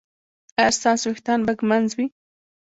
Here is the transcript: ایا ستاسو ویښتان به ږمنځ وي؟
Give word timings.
ایا 0.59 0.71
ستاسو 0.77 1.05
ویښتان 1.07 1.39
به 1.45 1.53
ږمنځ 1.59 1.89
وي؟ 1.97 2.07